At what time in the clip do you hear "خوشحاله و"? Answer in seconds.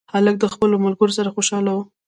1.35-1.79